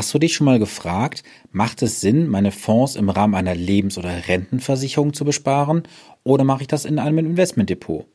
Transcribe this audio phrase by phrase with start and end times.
[0.00, 3.98] Hast du dich schon mal gefragt, macht es Sinn, meine Fonds im Rahmen einer Lebens-
[3.98, 5.82] oder Rentenversicherung zu besparen
[6.24, 8.06] oder mache ich das in einem Investmentdepot?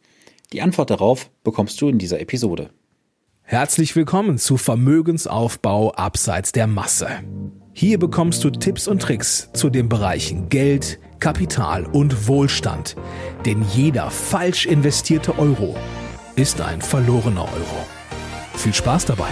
[0.52, 2.71] Die Antwort darauf bekommst du in dieser Episode.
[3.44, 7.07] Herzlich willkommen zu Vermögensaufbau abseits der Masse.
[7.71, 12.95] Hier bekommst du Tipps und Tricks zu den Bereichen Geld, Kapital und Wohlstand.
[13.45, 15.75] Denn jeder falsch investierte Euro
[16.36, 17.86] ist ein verlorener Euro.
[18.55, 19.29] Viel Spaß dabei!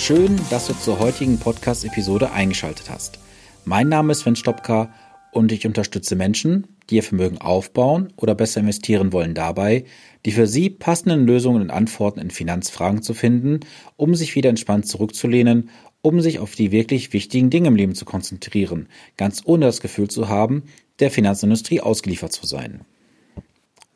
[0.00, 3.18] Schön, dass du zur heutigen Podcast-Episode eingeschaltet hast.
[3.66, 4.90] Mein Name ist Sven Stopka
[5.30, 9.84] und ich unterstütze Menschen, die ihr Vermögen aufbauen oder besser investieren wollen dabei,
[10.24, 13.60] die für sie passenden Lösungen und Antworten in Finanzfragen zu finden,
[13.96, 15.68] um sich wieder entspannt zurückzulehnen,
[16.00, 20.08] um sich auf die wirklich wichtigen Dinge im Leben zu konzentrieren, ganz ohne das Gefühl
[20.08, 20.62] zu haben,
[21.00, 22.86] der Finanzindustrie ausgeliefert zu sein.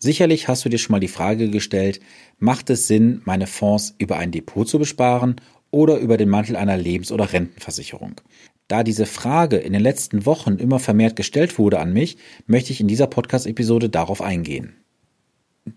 [0.04, 1.98] Sicherlich hast du dir schon mal die Frage gestellt,
[2.38, 5.36] macht es Sinn, meine Fonds über ein Depot zu besparen
[5.74, 8.20] oder über den Mantel einer Lebens- oder Rentenversicherung.
[8.68, 12.16] Da diese Frage in den letzten Wochen immer vermehrt gestellt wurde an mich,
[12.46, 14.76] möchte ich in dieser Podcast-Episode darauf eingehen.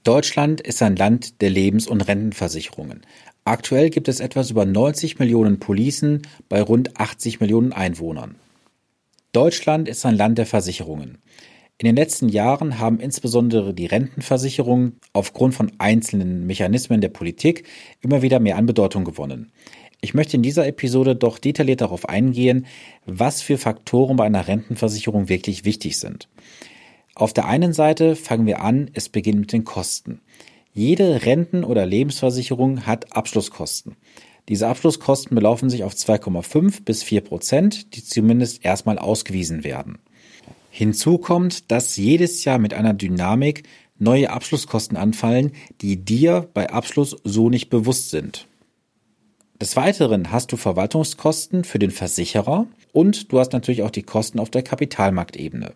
[0.03, 3.01] Deutschland ist ein Land der Lebens- und Rentenversicherungen.
[3.43, 8.35] Aktuell gibt es etwas über 90 Millionen Policen bei rund 80 Millionen Einwohnern.
[9.31, 11.17] Deutschland ist ein Land der Versicherungen.
[11.79, 17.67] In den letzten Jahren haben insbesondere die Rentenversicherungen aufgrund von einzelnen Mechanismen der Politik
[18.01, 19.51] immer wieder mehr an Bedeutung gewonnen.
[19.99, 22.65] Ich möchte in dieser Episode doch detailliert darauf eingehen,
[23.05, 26.27] was für Faktoren bei einer Rentenversicherung wirklich wichtig sind.
[27.15, 30.21] Auf der einen Seite fangen wir an, es beginnt mit den Kosten.
[30.71, 33.95] Jede Renten- oder Lebensversicherung hat Abschlusskosten.
[34.49, 39.97] Diese Abschlusskosten belaufen sich auf 2,5 bis 4 Prozent, die zumindest erstmal ausgewiesen werden.
[40.69, 43.63] Hinzu kommt, dass jedes Jahr mit einer Dynamik
[43.97, 48.47] neue Abschlusskosten anfallen, die dir bei Abschluss so nicht bewusst sind.
[49.59, 54.39] Des Weiteren hast du Verwaltungskosten für den Versicherer und du hast natürlich auch die Kosten
[54.39, 55.73] auf der Kapitalmarktebene.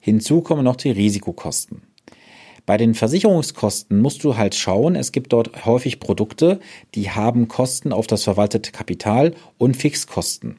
[0.00, 1.82] Hinzu kommen noch die Risikokosten.
[2.66, 6.58] Bei den Versicherungskosten musst du halt schauen, es gibt dort häufig Produkte,
[6.96, 10.58] die haben Kosten auf das verwaltete Kapital und Fixkosten.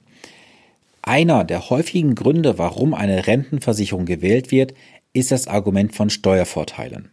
[1.02, 4.74] Einer der häufigen Gründe, warum eine Rentenversicherung gewählt wird,
[5.12, 7.12] ist das Argument von Steuervorteilen.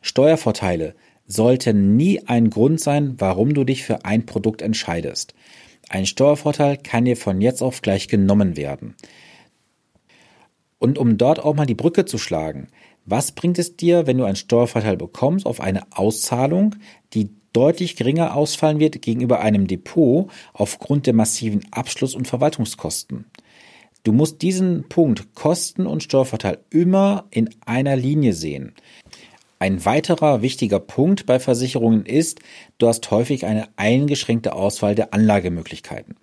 [0.00, 5.34] Steuervorteile sollte nie ein Grund sein, warum du dich für ein Produkt entscheidest.
[5.88, 8.94] Ein Steuervorteil kann dir von jetzt auf gleich genommen werden.
[10.78, 12.68] Und um dort auch mal die Brücke zu schlagen,
[13.04, 16.76] was bringt es dir, wenn du einen Steuervorteil bekommst auf eine Auszahlung,
[17.14, 23.26] die deutlich geringer ausfallen wird gegenüber einem Depot aufgrund der massiven Abschluss- und Verwaltungskosten?
[24.04, 28.74] Du musst diesen Punkt Kosten und Steuervorteil immer in einer Linie sehen.
[29.62, 32.40] Ein weiterer wichtiger Punkt bei Versicherungen ist,
[32.78, 36.16] du hast häufig eine eingeschränkte Auswahl der Anlagemöglichkeiten.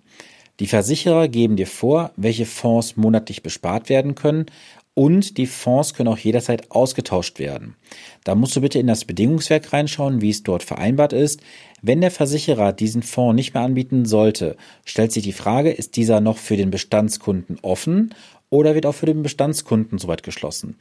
[0.60, 4.44] Die Versicherer geben dir vor, welche Fonds monatlich bespart werden können
[4.92, 7.76] und die Fonds können auch jederzeit ausgetauscht werden.
[8.24, 11.40] Da musst du bitte in das Bedingungswerk reinschauen, wie es dort vereinbart ist.
[11.80, 16.20] Wenn der Versicherer diesen Fonds nicht mehr anbieten sollte, stellt sich die Frage, ist dieser
[16.20, 18.14] noch für den Bestandskunden offen
[18.50, 20.76] oder wird auch für den Bestandskunden soweit geschlossen?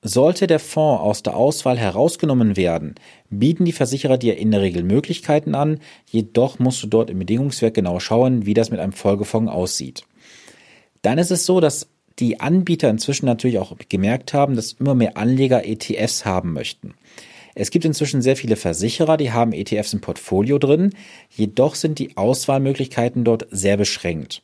[0.00, 2.94] Sollte der Fonds aus der Auswahl herausgenommen werden,
[3.30, 7.74] bieten die Versicherer dir in der Regel Möglichkeiten an, jedoch musst du dort im Bedingungswerk
[7.74, 10.04] genau schauen, wie das mit einem Folgefonds aussieht.
[11.02, 11.88] Dann ist es so, dass
[12.20, 16.94] die Anbieter inzwischen natürlich auch gemerkt haben, dass immer mehr Anleger ETFs haben möchten.
[17.56, 20.94] Es gibt inzwischen sehr viele Versicherer, die haben ETFs im Portfolio drin,
[21.28, 24.42] jedoch sind die Auswahlmöglichkeiten dort sehr beschränkt.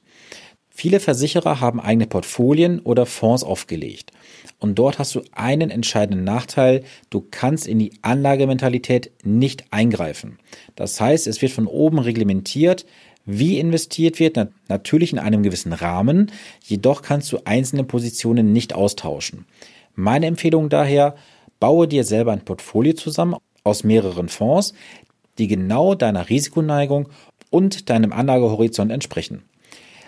[0.77, 4.11] Viele Versicherer haben eigene Portfolien oder Fonds aufgelegt.
[4.59, 6.83] Und dort hast du einen entscheidenden Nachteil.
[7.11, 10.41] Du kannst in die Anlagementalität nicht eingreifen.
[10.75, 12.87] Das heißt, es wird von oben reglementiert,
[13.25, 14.37] wie investiert wird,
[14.69, 16.33] natürlich in einem gewissen Rahmen.
[16.65, 19.47] Jedoch kannst du einzelne Positionen nicht austauschen.
[19.95, 21.15] Meine Empfehlung daher,
[21.61, 24.75] baue dir selber ein Portfolio zusammen aus mehreren Fonds,
[25.39, 27.09] die genau deiner Risikoneigung
[27.51, 29.45] und deinem Anlagehorizont entsprechen.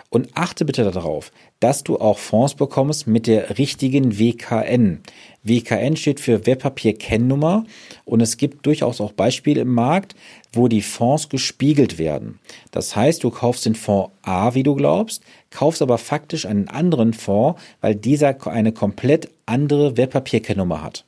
[0.08, 5.00] Und achte bitte darauf, dass du auch Fonds bekommst mit der richtigen WKN.
[5.42, 7.64] WKN steht für Wertpapierkennnummer
[8.04, 10.14] und es gibt durchaus auch Beispiele im Markt,
[10.52, 12.38] wo die Fonds gespiegelt werden.
[12.70, 17.12] Das heißt, du kaufst den Fonds A, wie du glaubst, kaufst aber faktisch einen anderen
[17.12, 21.04] Fonds, weil dieser eine komplett andere Wertpapierkennnummer hat.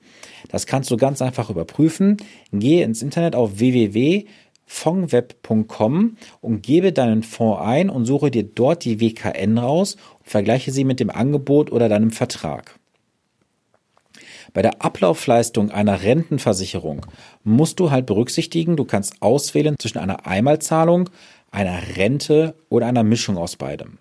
[0.49, 2.17] Das kannst du ganz einfach überprüfen.
[2.53, 4.25] Gehe ins Internet auf www
[4.69, 10.71] fondweb.com und gebe deinen Fonds ein und suche dir dort die WKN raus und vergleiche
[10.71, 12.79] sie mit dem Angebot oder deinem Vertrag.
[14.53, 17.05] Bei der Ablaufleistung einer Rentenversicherung
[17.45, 21.11] musst du halt berücksichtigen, du kannst auswählen zwischen einer Einmalzahlung,
[21.51, 23.99] einer Rente oder einer Mischung aus beidem.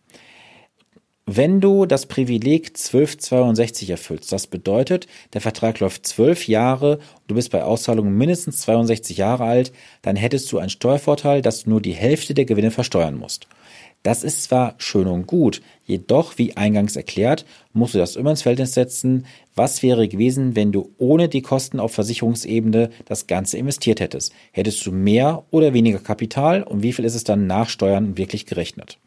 [1.29, 7.35] Wenn du das Privileg 1262 erfüllst, das bedeutet, der Vertrag läuft zwölf Jahre und du
[7.35, 11.81] bist bei Auszahlung mindestens 62 Jahre alt, dann hättest du einen Steuervorteil, dass du nur
[11.81, 13.49] die Hälfte der Gewinne versteuern musst.
[14.03, 18.43] Das ist zwar schön und gut, jedoch, wie eingangs erklärt, musst du das immer ins
[18.43, 23.99] Verhältnis setzen, was wäre gewesen, wenn du ohne die Kosten auf Versicherungsebene das Ganze investiert
[23.99, 24.31] hättest.
[24.53, 28.45] Hättest du mehr oder weniger Kapital und wie viel ist es dann nach Steuern wirklich
[28.45, 28.97] gerechnet?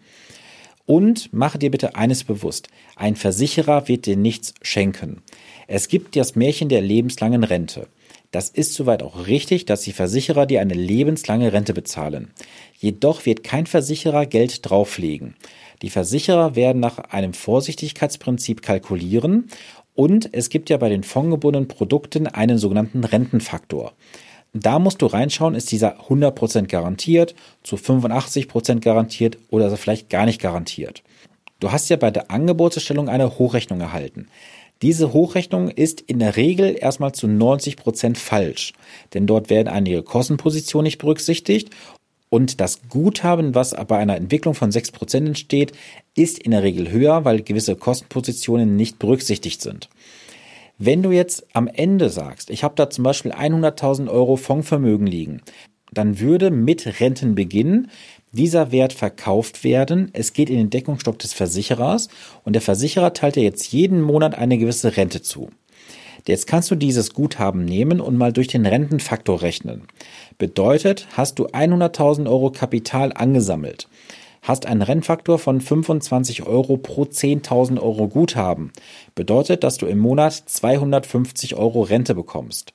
[0.90, 2.66] Und mache dir bitte eines bewusst.
[2.96, 5.22] Ein Versicherer wird dir nichts schenken.
[5.68, 7.86] Es gibt das Märchen der lebenslangen Rente.
[8.32, 12.32] Das ist soweit auch richtig, dass die Versicherer dir eine lebenslange Rente bezahlen.
[12.76, 15.36] Jedoch wird kein Versicherer Geld drauflegen.
[15.82, 19.48] Die Versicherer werden nach einem Vorsichtigkeitsprinzip kalkulieren
[19.94, 23.92] und es gibt ja bei den fondgebundenen Produkten einen sogenannten Rentenfaktor.
[24.52, 30.40] Da musst du reinschauen, ist dieser 100% garantiert, zu 85% garantiert oder vielleicht gar nicht
[30.40, 31.02] garantiert.
[31.60, 34.28] Du hast ja bei der Angebotserstellung eine Hochrechnung erhalten.
[34.82, 38.72] Diese Hochrechnung ist in der Regel erstmal zu 90% falsch,
[39.12, 41.70] denn dort werden einige Kostenpositionen nicht berücksichtigt
[42.30, 45.72] und das Guthaben, was bei einer Entwicklung von 6% entsteht,
[46.14, 49.90] ist in der Regel höher, weil gewisse Kostenpositionen nicht berücksichtigt sind.
[50.82, 55.42] Wenn du jetzt am Ende sagst, ich habe da zum Beispiel 100.000 Euro Fondsvermögen liegen,
[55.92, 57.88] dann würde mit Rentenbeginn
[58.32, 60.08] dieser Wert verkauft werden.
[60.14, 62.08] Es geht in den Deckungsstock des Versicherers
[62.46, 65.50] und der Versicherer teilt dir jetzt jeden Monat eine gewisse Rente zu.
[66.26, 69.82] Jetzt kannst du dieses Guthaben nehmen und mal durch den Rentenfaktor rechnen.
[70.38, 73.86] Bedeutet, hast du 100.000 Euro Kapital angesammelt
[74.42, 78.72] hast einen Rennfaktor von 25 Euro pro 10.000 Euro Guthaben.
[79.14, 82.72] Bedeutet, dass du im Monat 250 Euro Rente bekommst.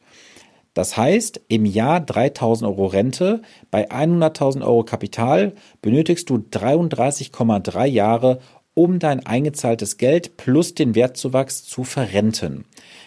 [0.76, 3.42] Das heißt, im Jahr 3000 Euro Rente,
[3.72, 8.40] bei 100.000 Euro Kapital benötigst du 33,3 Jahre,
[8.74, 12.66] um dein eingezahltes Geld plus den Wertzuwachs zu verrenten.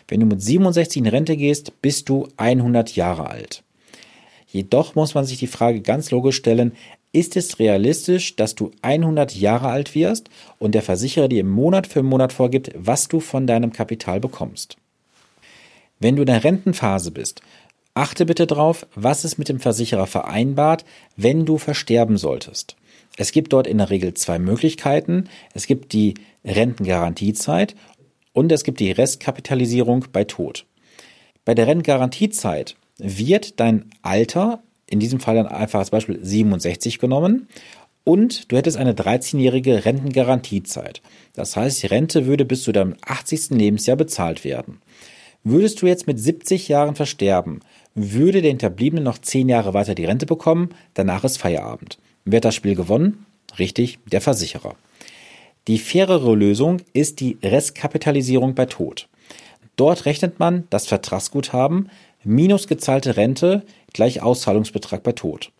[0.08, 3.62] Wenn du mit 67 in Rente gehst, bist du 100 Jahre alt.
[4.46, 6.72] Jedoch muss man sich die Frage ganz logisch stellen,
[7.12, 10.28] ist es realistisch, dass du 100 Jahre alt wirst
[10.58, 14.76] und der Versicherer dir Monat für Monat vorgibt, was du von deinem Kapital bekommst?
[16.00, 17.40] Wenn du in der Rentenphase bist,
[17.94, 20.84] achte bitte darauf, was ist mit dem Versicherer vereinbart,
[21.16, 22.76] wenn du versterben solltest.
[23.16, 25.28] Es gibt dort in der Regel zwei Möglichkeiten.
[25.54, 26.14] Es gibt die
[26.44, 27.74] Rentengarantiezeit
[28.32, 30.66] und es gibt die Restkapitalisierung bei Tod.
[31.44, 37.48] Bei der Rentengarantiezeit wird dein Alter in diesem Fall dann einfach als Beispiel 67 genommen.
[38.04, 41.02] Und du hättest eine 13-jährige Rentengarantiezeit.
[41.34, 43.50] Das heißt, die Rente würde bis zu deinem 80.
[43.50, 44.80] Lebensjahr bezahlt werden.
[45.44, 47.60] Würdest du jetzt mit 70 Jahren versterben,
[47.94, 51.98] würde der Hinterbliebene noch 10 Jahre weiter die Rente bekommen, danach ist Feierabend.
[52.24, 53.26] Wer hat das Spiel gewonnen?
[53.58, 54.74] Richtig, der Versicherer.
[55.66, 59.08] Die fairere Lösung ist die Restkapitalisierung bei Tod.
[59.76, 61.90] Dort rechnet man das Vertragsguthaben
[62.24, 63.62] minus gezahlte Rente
[63.92, 65.52] gleich Auszahlungsbetrag bei Tod.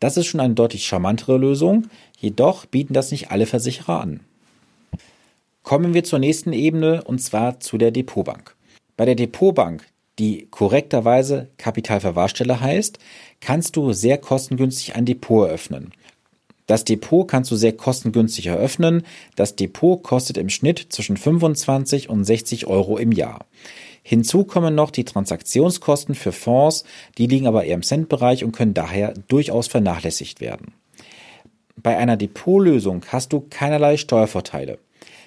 [0.00, 4.20] Das ist schon eine deutlich charmantere Lösung, jedoch bieten das nicht alle Versicherer an.
[5.62, 8.56] Kommen wir zur nächsten Ebene und zwar zu der Depotbank.
[8.96, 9.86] Bei der Depotbank,
[10.18, 12.98] die korrekterweise Kapitalverwahrstelle heißt,
[13.40, 15.92] kannst du sehr kostengünstig ein Depot eröffnen.
[16.66, 19.02] Das Depot kannst du sehr kostengünstig eröffnen.
[19.34, 23.44] Das Depot kostet im Schnitt zwischen 25 und 60 Euro im Jahr.
[24.02, 26.84] Hinzu kommen noch die Transaktionskosten für Fonds,
[27.18, 30.72] die liegen aber eher im Centbereich und können daher durchaus vernachlässigt werden.
[31.76, 34.78] Bei einer Depotlösung hast du keinerlei Steuervorteile.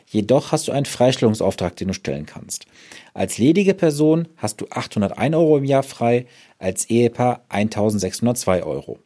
[0.08, 2.66] Jedoch hast du einen Freistellungsauftrag, den du stellen kannst.
[3.14, 6.28] Als ledige Person hast du 801 Euro im Jahr frei,
[6.60, 9.00] als Ehepaar 1602 Euro.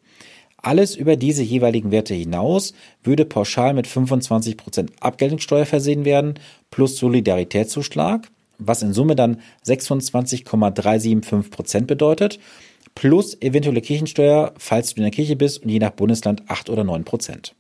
[0.58, 6.40] Alles über diese jeweiligen Werte hinaus würde pauschal mit 25% Abgeltungssteuer versehen werden,
[6.72, 8.28] plus Solidaritätszuschlag
[8.60, 12.40] was in Summe dann 26,375 Prozent bedeutet,
[12.96, 16.84] plus eventuelle Kirchensteuer, falls du in der Kirche bist und je nach Bundesland 8 oder
[16.84, 17.54] 9 Prozent.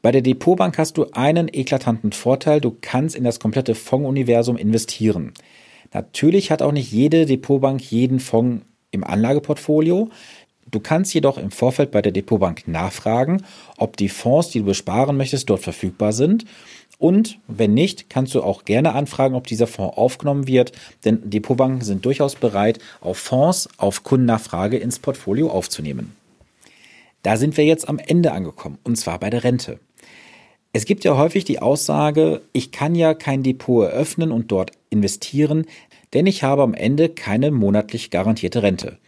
[0.00, 5.32] Bei der Depotbank hast du einen eklatanten Vorteil, du kannst in das komplette Fondsuniversum investieren.
[5.92, 10.10] Natürlich hat auch nicht jede Depotbank jeden Fonds im Anlageportfolio.
[10.70, 13.42] Du kannst jedoch im Vorfeld bei der Depotbank nachfragen,
[13.78, 16.44] ob die Fonds, die du besparen möchtest, dort verfügbar sind
[16.98, 20.72] Und wenn nicht, kannst du auch gerne anfragen, ob dieser Fonds aufgenommen wird,
[21.04, 26.16] denn Depotbanken sind durchaus bereit, auf Fonds auf Kundennachfrage ins Portfolio aufzunehmen.
[27.22, 29.78] Da sind wir jetzt am Ende angekommen, und zwar bei der Rente.
[30.72, 35.66] Es gibt ja häufig die Aussage, ich kann ja kein Depot eröffnen und dort investieren,
[36.14, 38.98] denn ich habe am Ende keine monatlich garantierte Rente.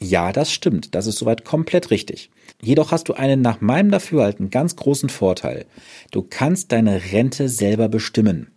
[0.00, 2.30] Ja, das stimmt, das ist soweit komplett richtig.
[2.62, 5.66] Jedoch hast du einen nach meinem Dafürhalten ganz großen Vorteil.
[6.10, 8.52] Du kannst deine Rente selber bestimmen.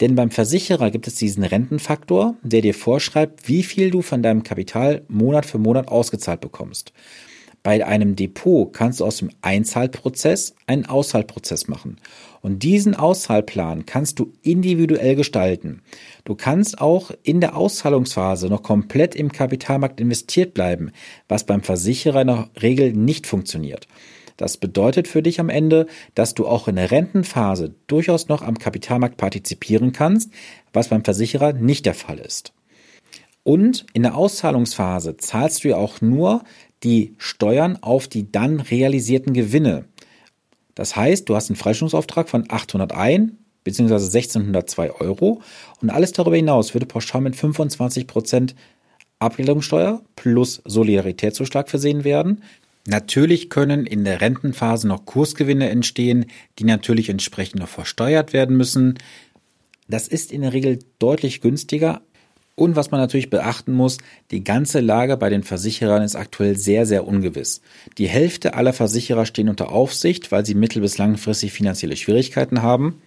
[0.00, 4.42] Denn beim Versicherer gibt es diesen Rentenfaktor, der dir vorschreibt, wie viel du von deinem
[4.42, 6.92] Kapital Monat für Monat ausgezahlt bekommst.
[7.62, 11.98] Bei einem Depot kannst du aus dem Einzahlprozess einen Auszahlprozess machen.
[12.42, 15.82] Und diesen Auszahlplan kannst du individuell gestalten.
[16.24, 20.92] Du kannst auch in der Auszahlungsphase noch komplett im Kapitalmarkt investiert bleiben,
[21.28, 23.86] was beim Versicherer in der Regel nicht funktioniert.
[24.38, 28.58] Das bedeutet für dich am Ende, dass du auch in der Rentenphase durchaus noch am
[28.58, 30.32] Kapitalmarkt partizipieren kannst,
[30.72, 32.54] was beim Versicherer nicht der Fall ist.
[33.42, 36.42] Und in der Auszahlungsphase zahlst du ja auch nur
[36.82, 39.84] die Steuern auf die dann realisierten Gewinne.
[40.74, 43.32] Das heißt, du hast einen Freistellungsauftrag von 801
[43.64, 43.94] bzw.
[43.94, 45.42] 1602 Euro
[45.80, 48.54] und alles darüber hinaus würde pauschal mit 25%
[49.18, 52.42] Abgeltungssteuer plus Solidaritätszuschlag versehen werden.
[52.86, 56.26] Natürlich können in der Rentenphase noch Kursgewinne entstehen,
[56.58, 58.98] die natürlich entsprechend noch versteuert werden müssen.
[59.88, 62.00] Das ist in der Regel deutlich günstiger,
[62.60, 63.96] und was man natürlich beachten muss,
[64.30, 67.62] die ganze Lage bei den Versicherern ist aktuell sehr, sehr ungewiss.
[67.96, 73.00] Die Hälfte aller Versicherer stehen unter Aufsicht, weil sie mittel- bis langfristig finanzielle Schwierigkeiten haben.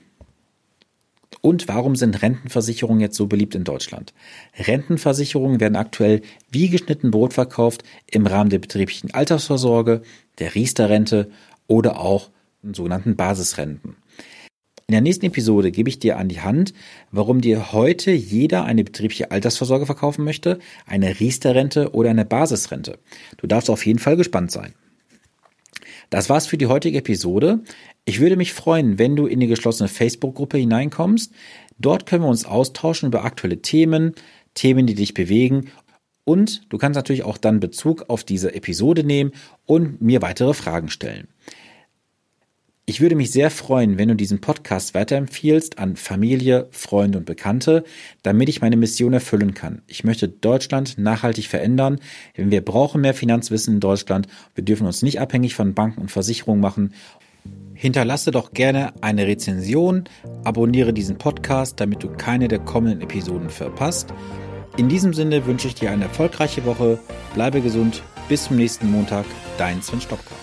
[1.42, 4.16] Und warum sind Rentenversicherungen jetzt so beliebt in Deutschland?
[4.58, 10.02] Rentenversicherungen werden aktuell wie geschnitten Brot verkauft im Rahmen der betrieblichen Altersvorsorge,
[10.40, 11.30] der Riester-Rente
[11.68, 12.32] oder auch
[12.64, 13.98] sogenannten Basisrenten.
[14.88, 16.74] In der nächsten Episode gebe ich dir an die Hand,
[17.12, 23.00] warum dir heute jeder eine betriebliche Altersvorsorge verkaufen möchte, eine Riester-Rente oder eine Basisrente.
[23.38, 24.74] Du darfst auf jeden Fall gespannt sein.
[26.10, 27.62] Das war's für die heutige Episode.
[28.06, 31.32] Ich würde mich freuen, wenn du in die geschlossene Facebook-Gruppe hineinkommst.
[31.80, 34.14] Dort können wir uns austauschen über aktuelle Themen,
[34.54, 35.72] Themen, die dich bewegen.
[36.26, 39.32] Und du kannst natürlich auch dann Bezug auf diese Episode nehmen
[39.66, 41.28] und mir weitere Fragen stellen.
[42.94, 47.86] Ich würde mich sehr freuen, wenn du diesen Podcast weiterempfiehlst an Familie, Freunde und Bekannte,
[48.22, 49.82] damit ich meine Mission erfüllen kann.
[49.88, 52.00] Ich möchte Deutschland nachhaltig verändern,
[52.38, 54.28] denn wir brauchen mehr Finanzwissen in Deutschland.
[54.54, 56.94] Wir dürfen uns nicht abhängig von Banken und Versicherungen machen.
[57.74, 60.04] Hinterlasse doch gerne eine Rezension,
[60.44, 64.14] abonniere diesen Podcast, damit du keine der kommenden Episoden verpasst.
[64.78, 67.00] In diesem Sinne wünsche ich dir eine erfolgreiche Woche,
[67.34, 69.26] bleibe gesund, bis zum nächsten Montag,
[69.58, 70.36] dein Sven Stopka.